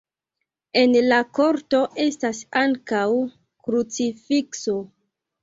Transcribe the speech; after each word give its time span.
En 0.79 0.95
la 1.11 1.19
korto 1.39 1.81
estas 2.05 2.41
ankaŭ 2.63 3.03
krucifikso. 3.69 4.77